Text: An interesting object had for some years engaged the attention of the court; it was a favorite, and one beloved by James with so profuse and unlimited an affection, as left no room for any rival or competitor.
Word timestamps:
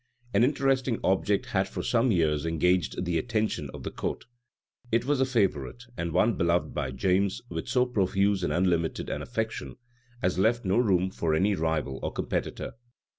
An 0.33 0.43
interesting 0.43 0.99
object 1.03 1.45
had 1.45 1.67
for 1.69 1.83
some 1.83 2.11
years 2.11 2.43
engaged 2.43 3.05
the 3.05 3.19
attention 3.19 3.69
of 3.71 3.83
the 3.83 3.91
court; 3.91 4.25
it 4.91 5.05
was 5.05 5.21
a 5.21 5.27
favorite, 5.27 5.83
and 5.95 6.11
one 6.11 6.33
beloved 6.33 6.73
by 6.73 6.89
James 6.89 7.39
with 7.49 7.69
so 7.69 7.85
profuse 7.85 8.41
and 8.41 8.51
unlimited 8.51 9.11
an 9.11 9.21
affection, 9.21 9.75
as 10.23 10.39
left 10.39 10.65
no 10.65 10.77
room 10.77 11.11
for 11.11 11.35
any 11.35 11.53
rival 11.53 11.99
or 12.01 12.11
competitor. 12.11 12.73